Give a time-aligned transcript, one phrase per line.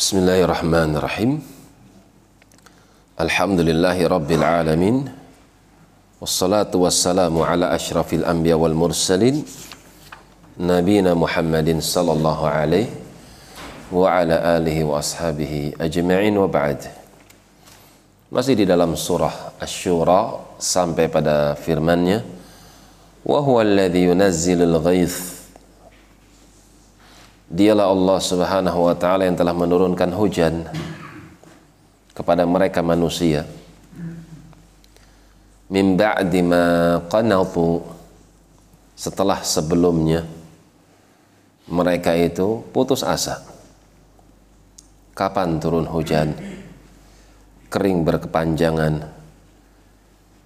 [0.00, 1.32] بسم الله الرحمن الرحيم
[3.20, 4.96] الحمد لله رب العالمين
[6.24, 9.44] والصلاة والسلام على أشرف الأنبياء والمرسلين
[10.56, 12.88] نبينا محمد صلى الله عليه
[13.92, 16.80] وعلى آله وأصحابه أجمعين وبعد
[18.32, 20.20] Masih di dalam surah الشورى
[20.56, 22.24] sampai pada firmannya
[23.28, 25.39] وهو الذي ينزل الغيث
[27.50, 30.70] Dialah Allah Subhanahu wa taala yang telah menurunkan hujan
[32.14, 33.42] kepada mereka manusia.
[35.66, 37.82] Min ba'di ma qanatu
[38.94, 40.22] setelah sebelumnya
[41.66, 43.42] mereka itu putus asa.
[45.18, 46.38] Kapan turun hujan?
[47.66, 49.10] Kering berkepanjangan.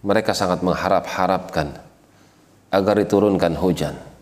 [0.00, 1.84] Mereka sangat mengharap-harapkan
[2.72, 4.13] agar diturunkan hujan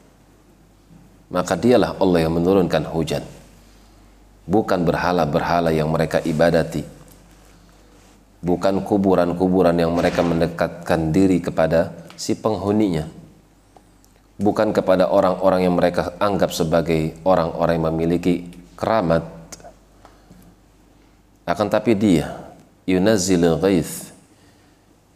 [1.32, 3.24] maka dialah Allah yang menurunkan hujan.
[4.44, 6.84] Bukan berhala-berhala yang mereka ibadati.
[8.44, 13.08] Bukan kuburan-kuburan yang mereka mendekatkan diri kepada si penghuninya.
[14.36, 18.34] Bukan kepada orang-orang yang mereka anggap sebagai orang-orang yang memiliki
[18.76, 19.24] keramat.
[21.48, 22.34] Akan tapi dia
[22.84, 24.12] yunazzilul ghaith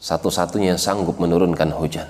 [0.01, 2.09] satu-satunya yang sanggup menurunkan hujan.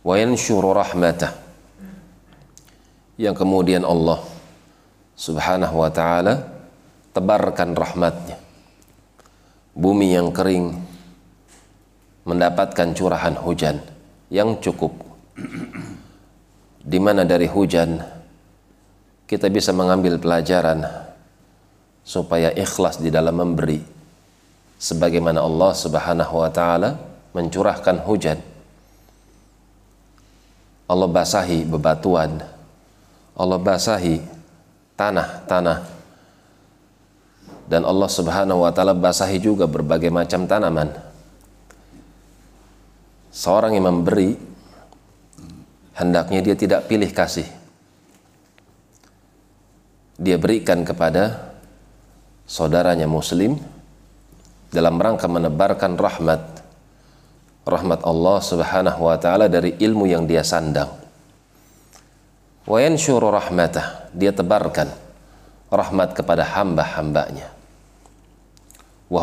[0.00, 1.45] Wa yanshuru rahmatah
[3.16, 4.20] yang kemudian Allah
[5.16, 6.44] subhanahu wa ta'ala
[7.16, 8.36] tebarkan rahmatnya.
[9.76, 10.72] Bumi yang kering
[12.28, 13.80] mendapatkan curahan hujan
[14.28, 14.92] yang cukup.
[16.86, 18.00] Di mana dari hujan
[19.26, 20.86] kita bisa mengambil pelajaran
[22.06, 23.80] supaya ikhlas di dalam memberi.
[24.76, 27.00] Sebagaimana Allah Subhanahu wa taala
[27.32, 28.38] mencurahkan hujan.
[30.86, 32.55] Allah basahi bebatuan
[33.36, 34.16] Allah basahi
[34.96, 35.78] tanah-tanah
[37.68, 40.88] dan Allah Subhanahu wa taala basahi juga berbagai macam tanaman.
[43.28, 44.32] Seorang yang memberi
[45.92, 47.44] hendaknya dia tidak pilih kasih.
[50.16, 51.52] Dia berikan kepada
[52.48, 53.60] saudaranya muslim
[54.72, 56.42] dalam rangka menebarkan rahmat
[57.68, 61.05] rahmat Allah Subhanahu wa taala dari ilmu yang dia sandang
[62.66, 62.78] wa
[64.12, 64.90] dia tebarkan
[65.70, 67.48] rahmat kepada hamba-hambanya.
[69.06, 69.22] Wa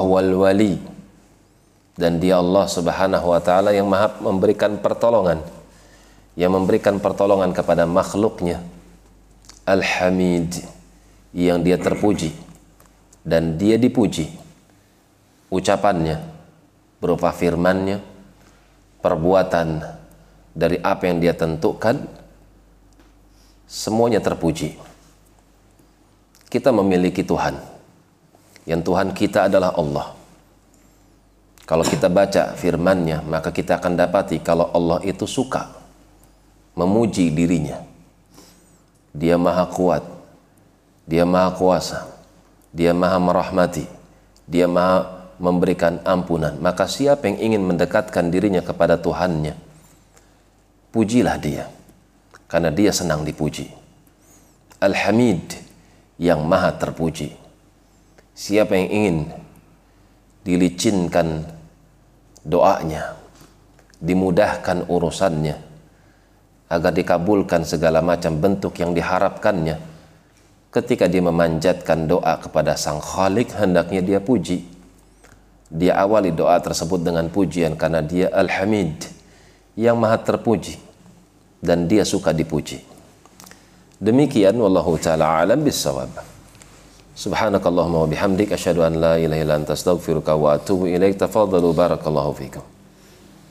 [1.93, 5.45] dan dia Allah Subhanahu wa taala yang Maha memberikan pertolongan.
[6.33, 8.65] Yang memberikan pertolongan kepada makhluknya.
[9.69, 10.65] Al-Hamid.
[11.37, 12.31] Yang dia terpuji.
[13.21, 14.25] Dan dia dipuji.
[15.53, 16.17] Ucapannya
[16.97, 18.01] berupa firmannya.
[18.97, 19.83] Perbuatan
[20.57, 22.22] dari apa yang dia tentukan
[23.73, 24.77] semuanya terpuji.
[26.45, 27.57] Kita memiliki Tuhan.
[28.69, 30.13] Yang Tuhan kita adalah Allah.
[31.65, 35.73] Kalau kita baca firman-Nya, maka kita akan dapati kalau Allah itu suka
[36.77, 37.81] memuji dirinya.
[39.09, 40.05] Dia maha kuat,
[41.09, 42.05] dia maha kuasa,
[42.69, 43.89] dia maha merahmati,
[44.45, 46.53] dia maha memberikan ampunan.
[46.61, 49.57] Maka siapa yang ingin mendekatkan dirinya kepada Tuhannya,
[50.93, 51.65] pujilah dia
[52.53, 53.65] karena dia senang dipuji.
[54.77, 55.57] Al-Hamid
[56.21, 57.33] yang maha terpuji.
[58.37, 59.17] Siapa yang ingin
[60.45, 61.49] dilicinkan
[62.45, 63.17] doanya,
[63.97, 65.57] dimudahkan urusannya,
[66.69, 69.81] agar dikabulkan segala macam bentuk yang diharapkannya,
[70.69, 74.61] ketika dia memanjatkan doa kepada Sang Khalik, hendaknya dia puji.
[75.73, 79.09] Dia awali doa tersebut dengan pujian karena dia Al-Hamid
[79.73, 80.82] yang maha terpuji
[81.63, 82.83] dan dia suka dipuji.
[84.03, 86.11] Demikian wallahu taala alam bisawab.
[87.15, 91.15] Subhanakallahumma wa bihamdik asyhadu an la ilaha illa anta astaghfiruka wa atubu ilaik.
[91.15, 92.72] Tafadhalu barakallahu fikum.